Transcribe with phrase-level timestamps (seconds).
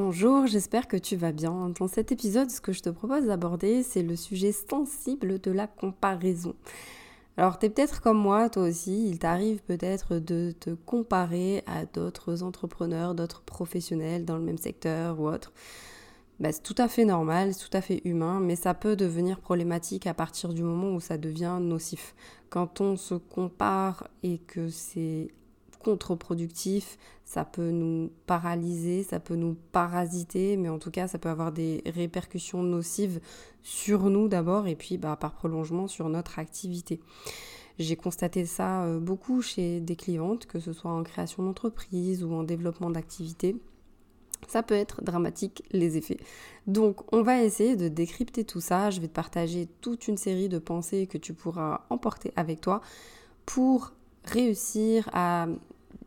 [0.00, 1.72] Bonjour, j'espère que tu vas bien.
[1.76, 5.66] Dans cet épisode, ce que je te propose d'aborder, c'est le sujet sensible de la
[5.66, 6.54] comparaison.
[7.36, 11.84] Alors, tu es peut-être comme moi, toi aussi, il t'arrive peut-être de te comparer à
[11.84, 15.52] d'autres entrepreneurs, d'autres professionnels dans le même secteur ou autre.
[16.38, 19.40] Bah, c'est tout à fait normal, c'est tout à fait humain, mais ça peut devenir
[19.40, 22.14] problématique à partir du moment où ça devient nocif.
[22.50, 25.32] Quand on se compare et que c'est
[25.78, 31.28] contre-productif, ça peut nous paralyser, ça peut nous parasiter, mais en tout cas, ça peut
[31.28, 33.20] avoir des répercussions nocives
[33.62, 37.00] sur nous d'abord et puis bah, par prolongement sur notre activité.
[37.78, 42.32] J'ai constaté ça euh, beaucoup chez des clientes, que ce soit en création d'entreprise ou
[42.32, 43.56] en développement d'activité.
[44.46, 46.18] Ça peut être dramatique les effets.
[46.66, 48.90] Donc on va essayer de décrypter tout ça.
[48.90, 52.80] Je vais te partager toute une série de pensées que tu pourras emporter avec toi
[53.46, 53.92] pour
[54.24, 55.46] réussir à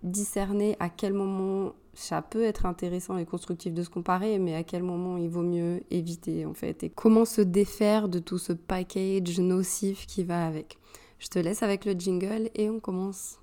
[0.03, 4.63] discerner à quel moment ça peut être intéressant et constructif de se comparer, mais à
[4.63, 8.53] quel moment il vaut mieux éviter en fait, et comment se défaire de tout ce
[8.53, 10.77] package nocif qui va avec.
[11.19, 13.40] Je te laisse avec le jingle et on commence.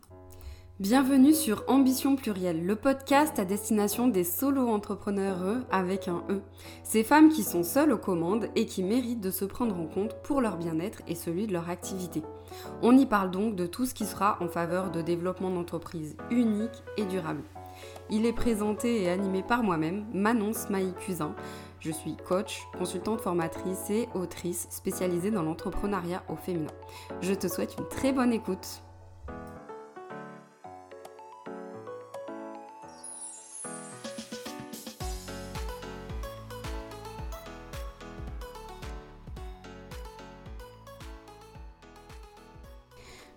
[0.80, 6.40] Bienvenue sur Ambition Plurielle, le podcast à destination des solo-entrepreneurs avec un E.
[6.84, 10.14] Ces femmes qui sont seules aux commandes et qui méritent de se prendre en compte
[10.22, 12.22] pour leur bien-être et celui de leur activité.
[12.80, 16.84] On y parle donc de tout ce qui sera en faveur de développement d'entreprises uniques
[16.96, 17.42] et durables.
[18.08, 21.34] Il est présenté et animé par moi-même, Manon Smaï Cusin.
[21.80, 26.70] Je suis coach, consultante formatrice et autrice spécialisée dans l'entrepreneuriat au féminin.
[27.20, 28.84] Je te souhaite une très bonne écoute.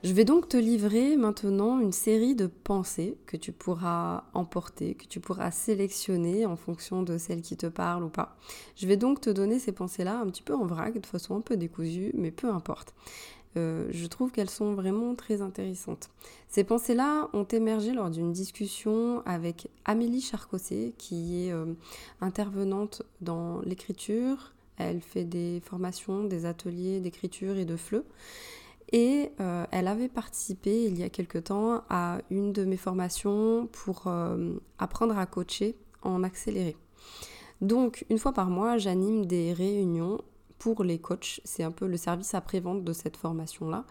[0.03, 5.05] Je vais donc te livrer maintenant une série de pensées que tu pourras emporter, que
[5.05, 8.35] tu pourras sélectionner en fonction de celles qui te parlent ou pas.
[8.75, 11.41] Je vais donc te donner ces pensées-là un petit peu en vrac, de façon un
[11.41, 12.95] peu décousue, mais peu importe.
[13.57, 16.09] Euh, je trouve qu'elles sont vraiment très intéressantes.
[16.49, 21.73] Ces pensées-là ont émergé lors d'une discussion avec Amélie Charcosset, qui est euh,
[22.21, 24.53] intervenante dans l'écriture.
[24.77, 28.03] Elle fait des formations, des ateliers d'écriture et de fleu.
[28.93, 33.67] Et euh, elle avait participé il y a quelque temps à une de mes formations
[33.71, 36.75] pour euh, apprendre à coacher en accéléré.
[37.61, 40.21] Donc, une fois par mois, j'anime des réunions
[40.57, 41.41] pour les coachs.
[41.45, 43.85] C'est un peu le service après-vente de cette formation-là.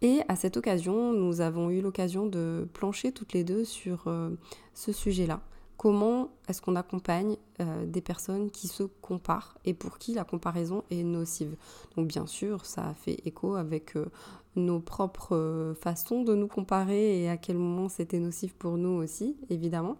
[0.00, 4.30] Et à cette occasion, nous avons eu l'occasion de plancher toutes les deux sur euh,
[4.74, 5.40] ce sujet-là
[5.82, 10.84] comment est-ce qu'on accompagne euh, des personnes qui se comparent et pour qui la comparaison
[10.92, 11.56] est nocive.
[11.96, 14.06] Donc bien sûr, ça fait écho avec euh,
[14.54, 19.02] nos propres euh, façons de nous comparer et à quel moment c'était nocif pour nous
[19.02, 19.96] aussi, évidemment.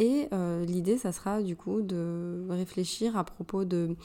[0.00, 0.28] Et
[0.66, 3.96] l'idée, ça sera du coup de réfléchir à propos de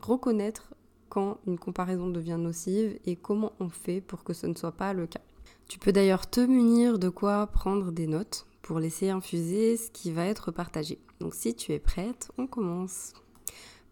[0.00, 0.74] reconnaître
[1.10, 4.94] quand une comparaison devient nocive et comment on fait pour que ce ne soit pas
[4.94, 5.20] le cas.
[5.68, 10.10] Tu peux d'ailleurs te munir de quoi prendre des notes pour laisser infuser ce qui
[10.12, 10.98] va être partagé.
[11.20, 13.12] Donc si tu es prête, on commence.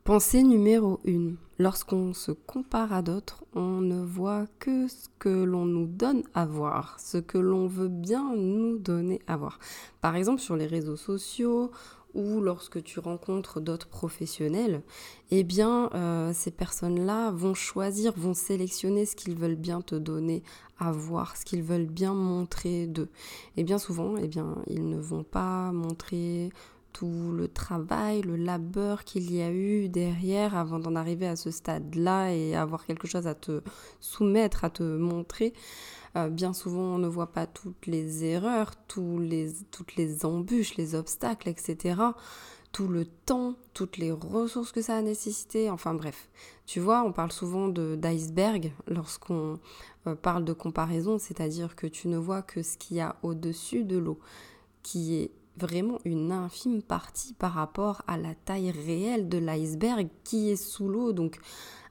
[0.04, 1.34] Pensée numéro 1.
[1.58, 6.46] Lorsqu'on se compare à d'autres, on ne voit que ce que l'on nous donne à
[6.46, 9.58] voir, ce que l'on veut bien nous donner à voir.
[10.00, 11.70] Par exemple, sur les réseaux sociaux,
[12.14, 14.82] ou lorsque tu rencontres d'autres professionnels,
[15.30, 20.42] eh bien, euh, ces personnes-là vont choisir, vont sélectionner ce qu'ils veulent bien te donner
[20.78, 23.10] à voir, ce qu'ils veulent bien montrer d'eux.
[23.56, 26.50] Et bien souvent, eh bien, ils ne vont pas montrer
[26.92, 31.50] tout le travail, le labeur qu'il y a eu derrière avant d'en arriver à ce
[31.50, 33.62] stade-là et avoir quelque chose à te
[34.00, 35.52] soumettre, à te montrer.
[36.16, 38.72] Euh, bien souvent, on ne voit pas toutes les erreurs,
[39.18, 42.00] les, toutes les embûches, les obstacles, etc.
[42.72, 45.70] Tout le temps, toutes les ressources que ça a nécessité.
[45.70, 46.28] Enfin bref,
[46.66, 49.58] tu vois, on parle souvent d'iceberg lorsqu'on
[50.06, 53.84] euh, parle de comparaison, c'est-à-dire que tu ne vois que ce qu'il y a au-dessus
[53.84, 54.18] de l'eau,
[54.82, 60.50] qui est vraiment une infime partie par rapport à la taille réelle de l'iceberg qui
[60.50, 61.38] est sous l'eau, donc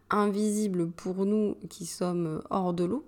[0.09, 3.05] invisible pour nous qui sommes hors de l'eau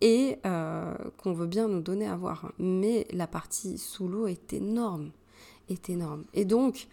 [0.00, 2.52] et euh, qu'on veut bien nous donner à voir.
[2.58, 5.10] Mais la partie sous l'eau est énorme,
[5.68, 6.24] est énorme.
[6.34, 6.88] Et donc,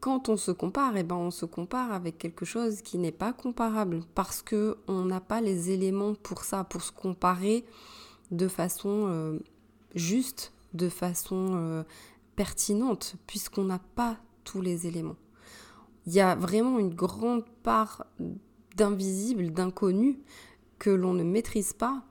[0.00, 3.32] quand on se compare, eh ben on se compare avec quelque chose qui n'est pas
[3.32, 7.64] comparable parce que on n'a pas les éléments pour ça, pour se comparer
[8.30, 9.38] de façon euh,
[9.94, 11.82] juste, de façon euh,
[12.34, 15.16] pertinente, puisqu'on n'a pas tous les éléments.
[16.06, 18.06] Il y a vraiment une grande part
[18.76, 20.18] d'invisible, d'inconnu
[20.80, 22.02] que l'on ne maîtrise pas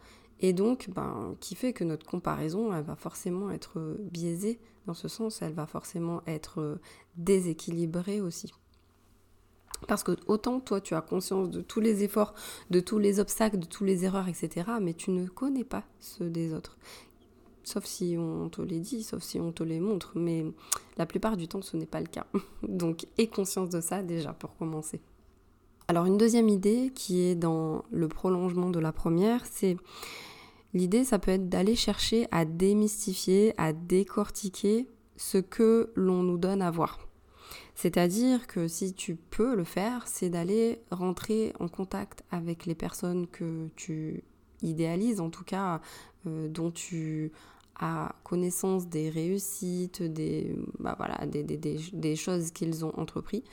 [0.42, 5.08] et donc ben, qui fait que notre comparaison elle va forcément être biaisée dans ce
[5.08, 6.80] sens, elle va forcément être euh,
[7.16, 8.52] déséquilibrée aussi.
[9.88, 12.34] Parce que autant toi tu as conscience de tous les efforts,
[12.70, 14.72] de tous les obstacles, de toutes les erreurs, etc.
[14.82, 16.78] Mais tu ne connais pas ceux des autres.
[17.64, 20.14] Sauf si on te les dit, sauf si on te les montre.
[20.16, 20.46] Mais
[20.98, 22.26] la plupart du temps ce n'est pas le cas.
[22.64, 25.02] Donc aie conscience de ça déjà pour commencer.
[25.88, 29.78] Alors une deuxième idée qui est dans le prolongement de la première, c'est
[30.74, 34.88] l'idée ça peut être d'aller chercher à démystifier, à décortiquer
[35.18, 37.00] ce que l'on nous donne à voir.
[37.76, 43.28] C'est-à-dire que si tu peux le faire, c'est d'aller rentrer en contact avec les personnes
[43.28, 44.24] que tu
[44.62, 45.82] idéalises, en tout cas
[46.28, 47.32] euh, dont tu
[47.80, 53.44] as connaissance des réussites, des, bah voilà, des, choses qu'ils ont entrepris,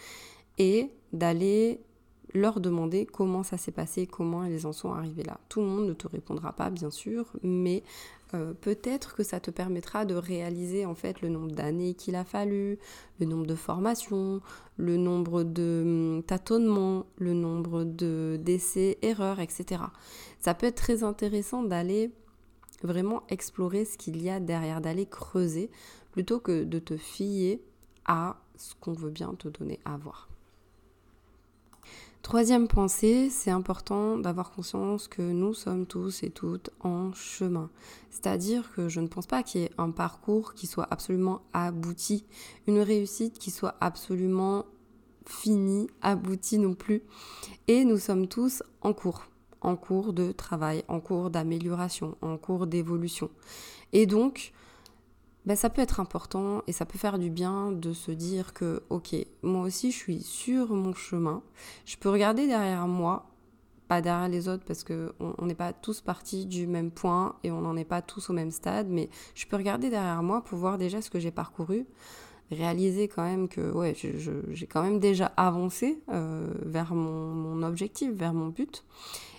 [0.59, 1.81] et d'aller
[2.35, 5.39] leur demander comment ça s'est passé, comment ils en sont arrivés là.
[5.49, 7.83] Tout le monde ne te répondra pas, bien sûr, mais
[8.35, 12.25] euh, peut-être que ça te permettra de réaliser en fait le nombre d'années qu'il a
[12.25, 12.79] fallu,
[13.21, 14.43] le nombre de formations,
[14.77, 15.83] le nombre de
[16.17, 19.83] hum, tâtonnements, le nombre de d'essais, erreurs, etc.
[20.41, 22.11] Ça peut être très intéressant d'aller
[22.83, 25.71] vraiment explorer ce qu'il y a derrière, d'aller creuser,
[26.13, 27.61] plutôt que de te fier
[28.05, 30.29] à ce qu'on veut bien te donner à voir.
[32.29, 37.71] Troisième pensée, c'est important d'avoir conscience que nous sommes tous et toutes en chemin.
[38.11, 42.27] C'est-à-dire que je ne pense pas qu'il y ait un parcours qui soit absolument abouti,
[42.67, 44.67] une réussite qui soit absolument
[45.25, 47.03] finie, aboutie non plus.
[47.67, 49.23] Et nous sommes tous en cours,
[49.63, 53.31] en cours de travail, en cours d'amélioration, en cours d'évolution.
[53.95, 54.53] Et donc,
[55.49, 58.83] ben, ça peut être important et ça peut faire du bien de se dire que,
[58.91, 61.43] ok, moi aussi je suis sur mon chemin,
[61.87, 63.31] je peux regarder derrière moi,
[63.89, 67.63] pas derrière les autres parce qu'on n'est pas tous partis du même point et on
[67.63, 70.77] n'en est pas tous au même stade, mais je peux regarder derrière moi pour voir
[70.77, 71.87] déjà ce que j'ai parcouru,
[72.51, 78.11] réaliser quand même que ouais, j'ai quand même déjà avancé euh, vers mon, mon objectif,
[78.11, 78.85] vers mon but.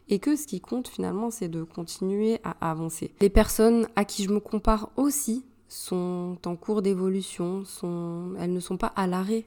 [0.08, 3.14] Et que ce qui compte finalement c'est de continuer à avancer.
[3.22, 8.34] Les personnes à qui je me compare aussi sont en cours d'évolution, sont...
[8.40, 9.46] elles ne sont pas à l'arrêt.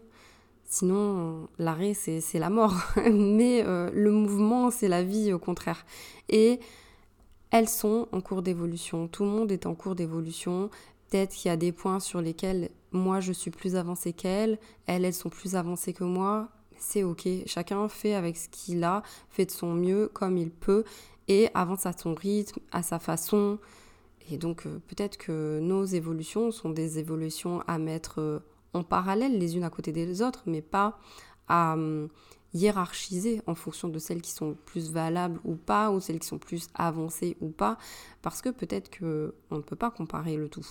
[0.64, 2.74] Sinon, l'arrêt, c'est la mort.
[3.12, 5.84] Mais euh, le mouvement, c'est la vie, au contraire.
[6.30, 6.60] Et
[7.50, 9.08] elles sont en cours d'évolution.
[9.08, 10.70] Tout le monde est en cours d'évolution.
[11.10, 14.58] Peut-être qu'il y a des points sur lesquels moi, je suis plus avancée qu'elles.
[14.86, 16.48] Elles, elles sont plus avancées que moi.
[16.78, 17.28] C'est OK.
[17.46, 20.84] Chacun fait avec ce qu'il a, fait de son mieux comme il peut
[21.28, 23.58] et avance à son rythme, à sa façon.
[24.30, 28.38] Et donc euh, peut-être que nos évolutions sont des évolutions à mettre euh,
[28.72, 30.98] en parallèle les unes à côté des autres, mais pas
[31.48, 32.08] à hum,
[32.54, 36.38] hiérarchiser en fonction de celles qui sont plus valables ou pas, ou celles qui sont
[36.38, 37.78] plus avancées ou pas,
[38.22, 40.66] parce que peut-être qu'on ne peut pas comparer le tout.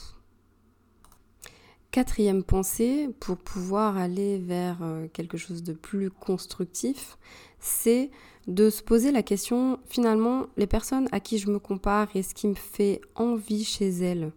[1.91, 7.17] Quatrième pensée, pour pouvoir aller vers euh, quelque chose de plus constructif,
[7.59, 8.11] c'est
[8.47, 12.33] de se poser la question, finalement, les personnes à qui je me compare et ce
[12.33, 14.31] qui me fait envie chez elles,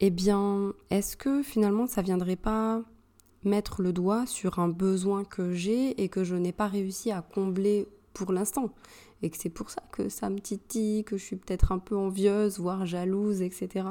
[0.00, 2.82] eh bien, est-ce que finalement ça viendrait pas
[3.44, 7.22] mettre le doigt sur un besoin que j'ai et que je n'ai pas réussi à
[7.22, 8.70] combler pour l'instant?
[9.22, 11.96] Et que c'est pour ça que ça me titille, que je suis peut-être un peu
[11.96, 13.86] envieuse, voire jalouse, etc.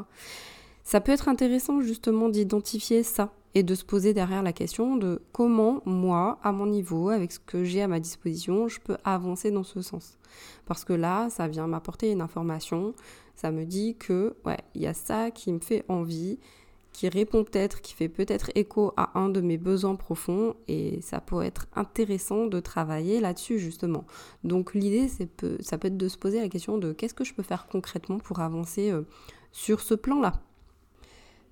[0.87, 5.21] Ça peut être intéressant justement d'identifier ça et de se poser derrière la question de
[5.33, 9.51] comment moi, à mon niveau, avec ce que j'ai à ma disposition, je peux avancer
[9.51, 10.17] dans ce sens.
[10.65, 12.93] Parce que là, ça vient m'apporter une information,
[13.35, 16.39] ça me dit que, ouais, il y a ça qui me fait envie,
[16.93, 21.19] qui répond peut-être, qui fait peut-être écho à un de mes besoins profonds, et ça
[21.19, 24.05] peut être intéressant de travailler là-dessus justement.
[24.45, 25.25] Donc l'idée, ça
[25.77, 28.39] peut être de se poser la question de qu'est-ce que je peux faire concrètement pour
[28.39, 29.01] avancer euh,
[29.51, 30.31] sur ce plan-là.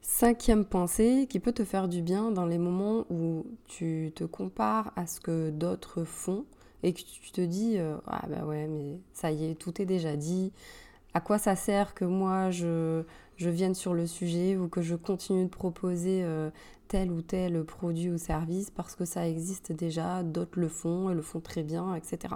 [0.08, 4.94] Cinquième pensée qui peut te faire du bien dans les moments où tu te compares
[4.96, 6.46] à ce que d'autres font
[6.84, 9.86] et que tu te dis euh, ah bah ouais mais ça y est tout est
[9.86, 10.54] déjà dit.
[11.16, 13.02] À quoi ça sert que moi je,
[13.38, 16.50] je vienne sur le sujet ou que je continue de proposer euh,
[16.88, 21.14] tel ou tel produit ou service parce que ça existe déjà, d'autres le font et
[21.14, 22.36] le font très bien, etc.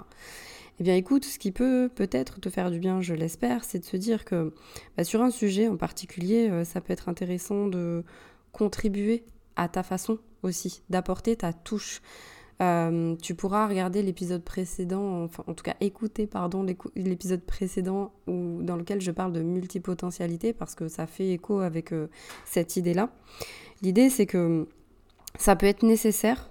[0.78, 3.84] Eh bien écoute, ce qui peut peut-être te faire du bien, je l'espère, c'est de
[3.84, 4.54] se dire que
[4.96, 8.04] bah, sur un sujet en particulier, euh, ça peut être intéressant de
[8.52, 9.24] contribuer
[9.56, 12.00] à ta façon aussi, d'apporter ta touche.
[12.60, 18.62] Euh, tu pourras regarder l'épisode précédent, enfin en tout cas écouter pardon l'épisode précédent où,
[18.62, 22.08] dans lequel je parle de multipotentialité parce que ça fait écho avec euh,
[22.44, 23.08] cette idée-là.
[23.80, 24.68] L'idée c'est que
[25.38, 26.50] ça peut être nécessaire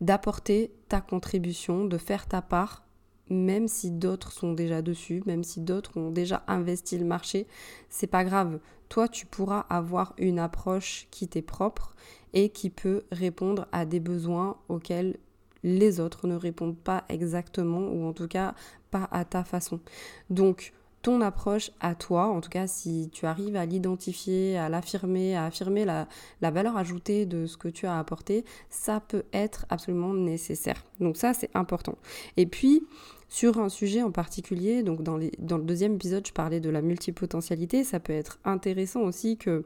[0.00, 2.84] d'apporter ta contribution, de faire ta part
[3.28, 7.46] même si d'autres sont déjà dessus, même si d'autres ont déjà investi le marché,
[7.88, 8.58] c'est pas grave.
[8.88, 11.94] Toi, tu pourras avoir une approche qui t'est propre
[12.34, 15.16] et qui peut répondre à des besoins auxquels
[15.62, 18.54] les autres ne répondent pas exactement ou en tout cas
[18.90, 19.80] pas à ta façon.
[20.30, 25.36] Donc, ton approche à toi, en tout cas si tu arrives à l'identifier, à l'affirmer,
[25.36, 26.06] à affirmer la,
[26.40, 30.84] valeur ajoutée de ce que tu as apporté, ça peut être absolument nécessaire.
[31.00, 31.98] Donc ça c'est important.
[32.36, 32.86] Et puis
[33.32, 35.30] sur un sujet en particulier, donc dans, le
[35.64, 39.64] deuxième épisode je parlais de la multipotentialité, ça peut être intéressant aussi que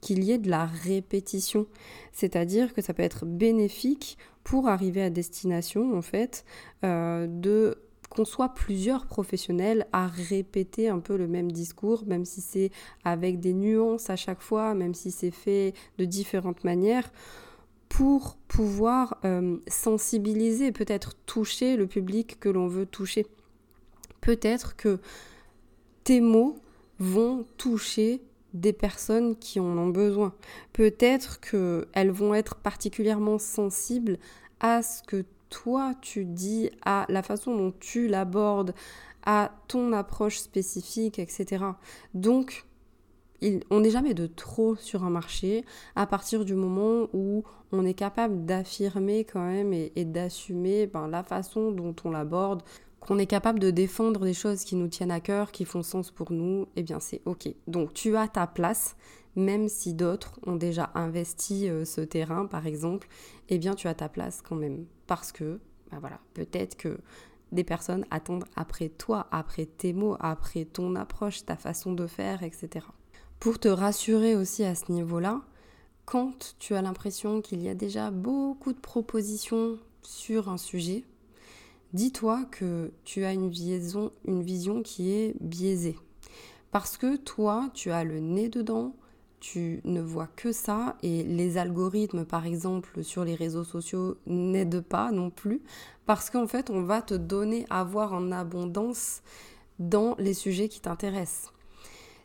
[0.00, 1.66] qu'il y ait de la répétition,
[2.12, 6.44] c'est-à-dire que ça peut être bénéfique pour arriver à destination en fait
[6.84, 12.40] euh, de qu'on soit plusieurs professionnels à répéter un peu le même discours, même si
[12.40, 12.70] c'est
[13.02, 17.10] avec des nuances à chaque fois, même si c'est fait de différentes manières,
[17.88, 23.26] pour pouvoir euh, sensibiliser, peut-être toucher le public que l'on veut toucher.
[24.20, 24.98] Peut-être que
[26.04, 26.56] tes mots
[26.98, 28.20] vont toucher
[28.54, 30.34] des personnes qui en ont besoin.
[30.72, 34.18] Peut-être qu'elles vont être particulièrement sensibles
[34.60, 38.74] à ce que toi tu dis, à la façon dont tu l'abordes,
[39.24, 41.64] à ton approche spécifique, etc.
[42.14, 42.64] Donc,
[43.70, 45.64] on n'est jamais de trop sur un marché
[45.94, 51.22] à partir du moment où on est capable d'affirmer quand même et, d'assumer ben, la
[51.22, 52.62] façon dont on l'aborde,
[53.00, 56.10] qu'on est capable de défendre des choses qui nous tiennent à cœur, qui font sens
[56.10, 57.48] pour nous, eh bien c'est ok.
[57.66, 58.96] Donc tu as ta place,
[59.36, 63.08] même si d'autres ont déjà investi euh, ce terrain par exemple,
[63.48, 66.98] eh bien tu as ta place quand même parce que, bah voilà, peut-être que
[67.52, 72.42] des personnes attendent après toi, après tes mots, après ton approche, ta façon de faire,
[72.42, 72.86] etc.
[73.40, 75.42] Pour te rassurer aussi à ce niveau-là,
[76.06, 81.04] quand tu as l'impression qu'il y a déjà beaucoup de propositions sur un sujet,
[81.92, 85.96] dis-toi que tu as une vision, qui est biaisée.
[86.72, 88.96] Parce que toi, tu as le nez dedans,
[89.38, 94.80] tu ne vois que ça et les algorithmes par exemple sur les réseaux sociaux n'aident
[94.80, 95.62] pas non plus
[96.06, 99.22] parce qu'en fait on va te donner à voir en abondance
[99.78, 101.52] dans les sujets qui t'intéressent.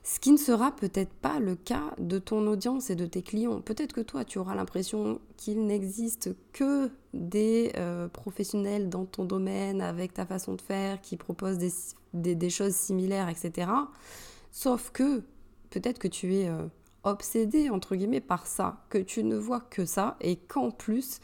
[0.03, 3.61] Ce qui ne sera peut-être pas le cas de ton audience et de tes clients.
[3.61, 9.81] Peut-être que toi, tu auras l'impression qu'il n'existe que des euh, professionnels dans ton domaine
[9.81, 11.57] avec ta façon de faire qui proposent
[12.13, 13.71] des, choses similaires, etc.
[14.51, 15.23] Sauf que
[15.69, 16.49] peut-être que tu es...
[16.49, 16.67] Euh,
[17.03, 21.19] obsédé entre guillemets par ça, que tu ne vois que ça et qu'en plus,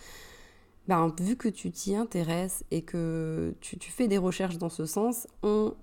[0.87, 5.27] ben, vu que tu t'y intéresses et que tu, fais des recherches dans ce sens,
[5.43, 5.73] on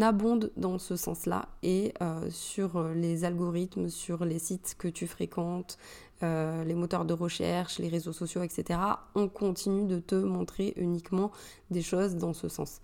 [0.00, 5.76] abonde dans ce sens-là et euh, sur les algorithmes, sur les sites que tu fréquentes,
[6.22, 8.78] euh, les moteurs de recherche, les réseaux sociaux, etc.,
[9.14, 11.32] on continue de te montrer uniquement
[11.70, 12.80] des choses dans ce sens.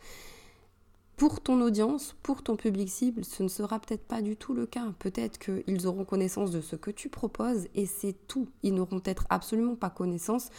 [1.16, 4.66] Pour ton audience, pour ton public cible, ce ne sera peut-être pas du tout le
[4.66, 4.92] cas.
[4.98, 8.48] Peut-être qu'ils auront connaissance de ce que tu proposes et c'est tout.
[8.62, 10.50] Ils n'auront peut-être absolument pas connaissance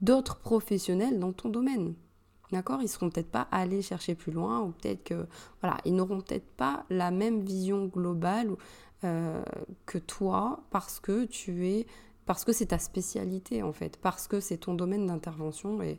[0.00, 1.94] d'autres professionnels dans ton domaine.
[2.52, 2.82] D'accord?
[2.82, 5.26] Ils seront peut-être pas allés chercher plus loin ou peut-être que
[5.60, 8.50] voilà, ils n'auront peut-être pas la même vision globale
[9.04, 9.42] euh,
[9.86, 11.86] que toi parce que tu es
[12.26, 15.98] parce que c'est ta spécialité en fait, parce que c'est ton domaine d'intervention et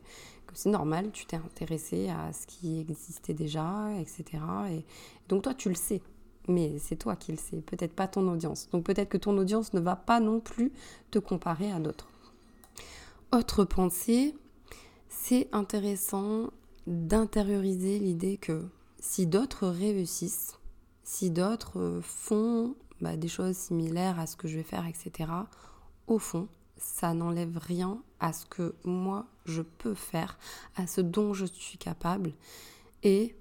[0.54, 4.42] c'est normal, tu t'es intéressé à ce qui existait déjà, etc.
[4.70, 4.84] Et
[5.28, 6.00] donc toi, tu le sais,
[6.48, 8.68] mais c'est toi qui le sais, peut-être pas ton audience.
[8.70, 10.72] Donc peut-être que ton audience ne va pas non plus
[11.10, 12.08] te comparer à d'autres.
[13.32, 14.34] Autre pensée,
[15.22, 16.50] c'est intéressant
[16.86, 18.66] d'intérioriser l'idée que
[18.98, 20.58] si d'autres réussissent,
[21.02, 25.30] si d'autres font bah, des choses similaires à ce que je vais faire, etc.,
[26.06, 30.38] au fond, ça n'enlève rien à ce que moi je peux faire,
[30.76, 32.32] à ce dont je suis capable.
[33.02, 33.36] Et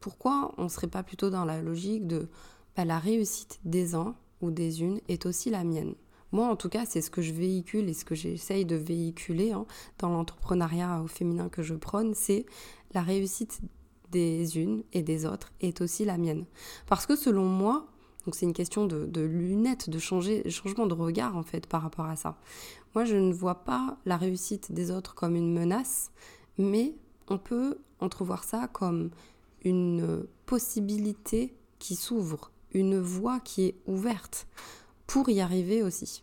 [0.00, 2.28] pourquoi on ne serait pas plutôt dans la logique de
[2.76, 5.94] bah, la réussite des uns ou des unes est aussi la mienne?
[6.34, 9.52] Moi, en tout cas, c'est ce que je véhicule et ce que j'essaye de véhiculer
[9.52, 9.66] hein,
[10.00, 12.44] dans l'entrepreneuriat au féminin que je prône, c'est
[12.92, 13.60] la réussite
[14.10, 16.44] des unes et des autres est aussi la mienne.
[16.88, 17.86] Parce que selon moi,
[18.24, 22.16] donc c'est une question de, lunettes, de changement de regard en fait par rapport à
[22.16, 22.36] ça.
[22.96, 26.10] Moi je ne vois pas la réussite des autres comme une menace,
[26.58, 26.96] mais
[27.28, 29.10] on peut entrevoir ça comme
[29.62, 34.48] une possibilité qui s'ouvre, une voie qui est ouverte
[35.06, 36.22] pour y arriver aussi.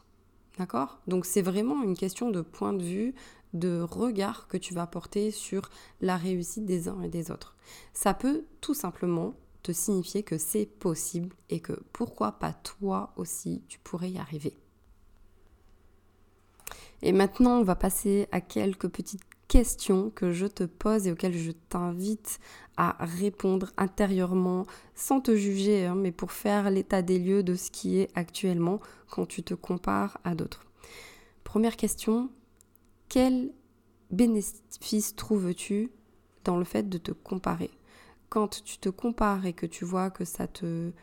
[0.57, 0.99] D'accord?
[1.07, 3.15] Donc c'est vraiment une question de point de vue,
[3.53, 5.69] de regard que tu vas porter sur
[6.01, 7.55] la réussite des uns et des autres.
[7.93, 9.33] Ça peut tout simplement
[9.63, 14.57] te signifier que c'est possible et que pourquoi pas toi aussi tu pourrais y arriver.
[17.03, 21.37] Et maintenant, on va passer à quelques petites questions que je te pose et auxquelles
[21.37, 22.39] je t'invite
[22.77, 24.65] à répondre intérieurement
[24.95, 28.79] sans te juger, hein, mais pour faire l'état des lieux de ce qui est actuellement
[29.09, 30.63] quand tu te compares à d'autres.
[31.43, 32.29] Première question,
[33.09, 33.51] quel
[34.09, 35.91] bénéfice trouves-tu
[36.45, 37.71] dans le fait de te comparer?
[38.29, 40.93] Quand tu te compares et que tu vois que ça te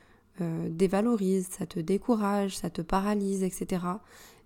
[0.41, 3.85] euh, dévalorise, ça te décourage, ça te paralyse, etc.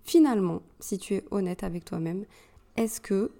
[0.03, 2.25] Finalement, si tu es honnête avec toi-même,
[2.75, 3.31] est-ce que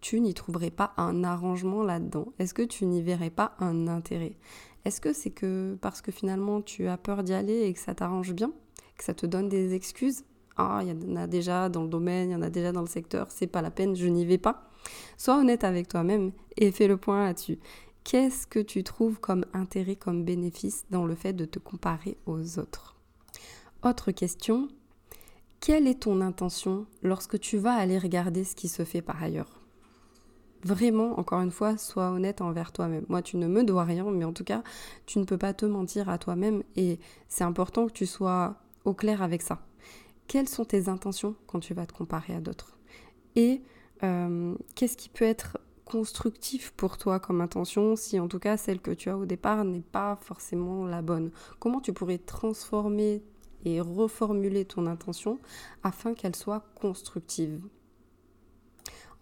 [0.00, 2.32] tu n'y trouverais pas un arrangement là-dedans?
[2.38, 4.36] Est-ce que tu n'y verrais pas un intérêt?
[4.84, 7.94] Est-ce que c'est que parce que finalement tu as peur d'y aller et que ça
[7.94, 8.52] t'arrange bien,
[8.96, 10.24] que ça te donne des excuses?
[10.56, 12.80] Ah, il y en a déjà dans le domaine, il y en a déjà dans
[12.80, 14.70] le secteur, c'est pas la peine, je n'y vais pas.
[15.16, 17.58] Sois honnête avec toi-même et fais le point là-dessus.
[18.04, 22.58] Qu'est-ce que tu trouves comme intérêt, comme bénéfice dans le fait de te comparer aux
[22.58, 22.96] autres?
[23.82, 24.68] Autre question,
[25.60, 29.59] quelle est ton intention lorsque tu vas aller regarder ce qui se fait par ailleurs?
[30.62, 33.06] Vraiment, encore une fois, sois honnête envers toi-même.
[33.08, 34.62] Moi, tu ne me dois rien, mais en tout cas,
[35.06, 36.98] tu ne peux pas te mentir à toi-même et
[37.28, 39.60] c'est important que tu sois au clair avec ça.
[40.26, 42.78] Quelles sont tes intentions quand tu vas te comparer à d'autres?
[43.36, 43.62] Et
[44.02, 48.80] euh, qu'est-ce qui peut être constructif pour toi comme intention si en tout cas celle
[48.80, 51.30] que tu as au départ n'est pas forcément la bonne?
[51.58, 53.22] Comment tu pourrais transformer
[53.64, 55.40] et reformuler ton intention
[55.82, 57.62] afin qu'elle soit constructive?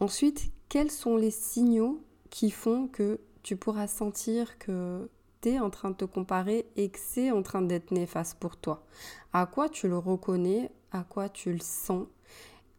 [0.01, 5.09] Ensuite, quels sont les signaux qui font que tu pourras sentir que
[5.41, 8.57] tu es en train de te comparer et que c'est en train d'être néfaste pour
[8.57, 8.85] toi?
[9.33, 10.71] À quoi tu le reconnais?
[10.93, 12.07] À quoi tu le sens?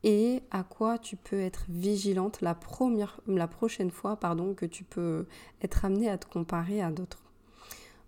[0.03, 5.25] Et à quoi tu peux être vigilante la, prochaine fois pardon, que tu peux
[5.61, 7.21] être amené à te comparer à d'autres?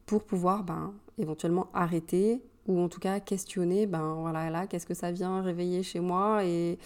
[0.06, 4.94] Pour pouvoir ben, éventuellement arrêter ou en tout cas questionner, ben voilà, là, qu'est-ce que
[4.94, 6.78] ça vient réveiller chez moi et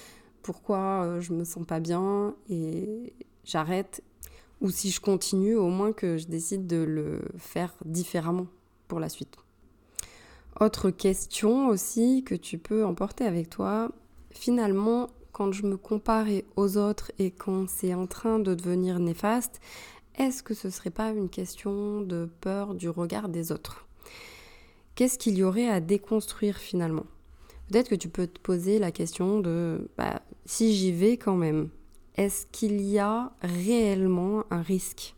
[0.46, 3.14] pourquoi euh, je me sens pas bien et
[3.46, 4.04] j'arrête.
[4.62, 8.46] Ou si je continue, au moins que je décide de le faire différemment
[8.88, 9.36] pour la suite.
[10.60, 13.90] Autre question aussi que tu peux emporter avec toi,
[14.30, 19.60] finalement, quand je me compare aux autres et quand c'est en train de devenir néfaste,
[20.16, 23.88] est-ce que ce serait pas une question de peur du regard des autres?
[24.94, 27.08] Qu'est-ce qu'il y aurait à déconstruire finalement?
[27.70, 31.70] Peut-être que tu peux te poser la question de bah, si j'y vais quand même,
[32.16, 35.16] est-ce qu'il y a réellement un risque?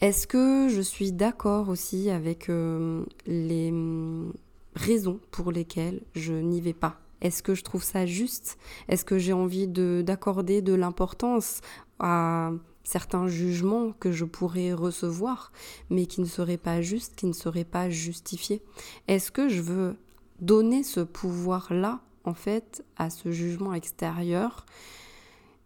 [0.00, 4.32] Est-ce que je suis d'accord aussi avec euh, les mm,
[4.74, 7.00] raisons pour lesquelles je n'y vais pas?
[7.20, 8.58] Est-ce que je trouve ça juste?
[8.88, 11.60] Est-ce que j'ai envie d'accorder de l'importance
[11.98, 12.50] à
[12.82, 15.52] certains jugements que je pourrais recevoir,
[15.90, 18.62] mais qui ne seraient pas justes, qui ne seraient pas justifiés?
[19.06, 19.96] Est-ce que je veux
[20.40, 24.66] donner ce pouvoir-là, en fait, à ce jugement extérieur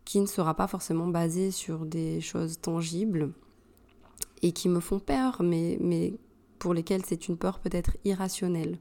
[0.04, 3.32] qui ne sera pas forcément basé sur des choses tangibles
[4.42, 6.18] et qui me font peur, mais,
[6.58, 8.78] pour lesquelles c'est une peur peut-être irrationnelle.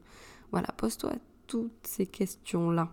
[0.52, 1.14] Voilà, pose-toi
[1.48, 2.92] toutes ces questions-là.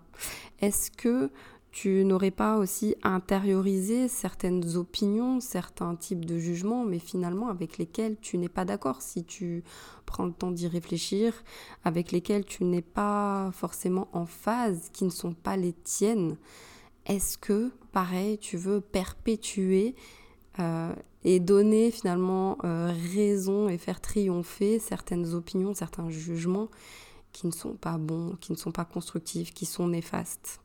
[0.61, 1.31] Est-ce que
[1.71, 8.17] tu n'aurais pas aussi intériorisé certaines opinions, certains types de jugements, mais finalement avec lesquels
[8.21, 9.63] tu n'es pas d'accord si tu
[10.05, 11.33] prends le temps d'y réfléchir,
[11.85, 16.37] avec lesquels tu n'es pas forcément en phase, qui ne sont pas les tiennes.
[17.07, 19.95] Est-ce que, pareil, tu veux perpétuer
[20.59, 26.69] euh, et donner finalement euh, raison et faire triompher certaines opinions, certains jugements
[27.33, 30.61] qui ne sont pas bons, qui ne sont pas constructifs, qui sont néfastes?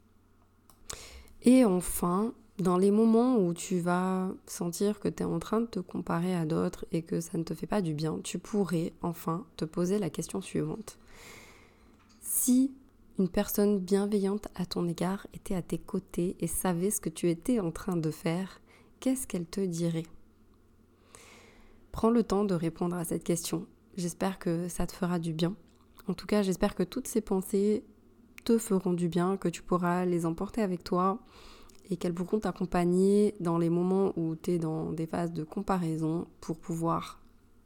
[1.45, 5.67] Et enfin, dans les moments où tu vas sentir que tu es en train de
[5.67, 8.93] te comparer à d'autres et que ça ne te fait pas du bien, tu pourrais
[9.01, 10.97] enfin te poser la question suivante.
[12.21, 12.73] Si
[13.19, 17.29] une personne bienveillante à ton égard était à tes côtés et savait ce que tu
[17.29, 18.59] étais en train de faire,
[18.99, 20.07] qu'est-ce qu'elle te dirait?
[21.91, 23.67] Prends le temps de répondre à cette question.
[23.95, 25.55] J'espère que ça te fera du bien.
[26.07, 27.83] En tout cas, j'espère que toutes ces pensées
[28.45, 31.19] te feront du bien, que tu pourras les emporter avec toi
[31.89, 36.27] et qu'elles pourront t'accompagner dans les moments où tu es dans des phases de comparaison
[36.39, 37.19] pour pouvoir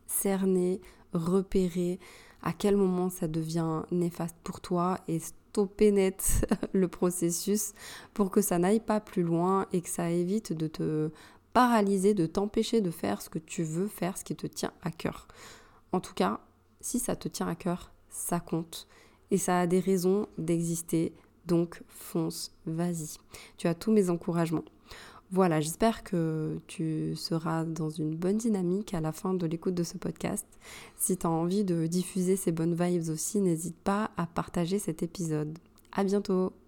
[0.07, 0.81] cerner,
[1.13, 1.99] repérer
[2.41, 7.73] à quel moment ça devient néfaste pour toi et stopper net le processus
[8.13, 11.11] pour que ça n'aille pas plus loin et que ça évite de te
[11.53, 14.91] paralyser, de t'empêcher de faire ce que tu veux faire, ce qui te tient à
[14.91, 15.27] cœur.
[15.91, 16.39] En tout cas,
[16.79, 18.87] si ça te tient à cœur, ça compte
[19.31, 21.13] et ça a des raisons d'exister.
[21.45, 23.17] Donc fonce, vas-y.
[23.57, 24.65] Tu as tous mes encouragements.
[25.31, 29.83] Voilà, j'espère que tu seras dans une bonne dynamique à la fin de l'écoute de
[29.83, 30.47] ce podcast.
[30.97, 35.03] Si tu as envie de diffuser ces bonnes vibes aussi, n'hésite pas à partager cet
[35.03, 35.57] épisode.
[35.91, 36.58] À bientôt!